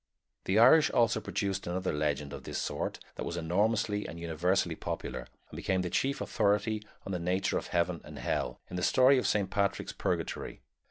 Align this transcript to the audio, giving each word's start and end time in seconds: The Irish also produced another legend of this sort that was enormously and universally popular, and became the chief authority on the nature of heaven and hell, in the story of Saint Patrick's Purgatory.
The 0.45 0.57
Irish 0.57 0.89
also 0.89 1.21
produced 1.21 1.67
another 1.67 1.91
legend 1.93 2.33
of 2.33 2.43
this 2.43 2.57
sort 2.57 2.97
that 3.17 3.23
was 3.23 3.37
enormously 3.37 4.07
and 4.07 4.19
universally 4.19 4.73
popular, 4.73 5.27
and 5.51 5.55
became 5.55 5.83
the 5.83 5.91
chief 5.91 6.21
authority 6.21 6.81
on 7.05 7.11
the 7.11 7.19
nature 7.19 7.59
of 7.59 7.67
heaven 7.67 8.01
and 8.03 8.17
hell, 8.17 8.59
in 8.67 8.77
the 8.77 8.81
story 8.81 9.19
of 9.19 9.27
Saint 9.27 9.51
Patrick's 9.51 9.93
Purgatory. 9.93 10.63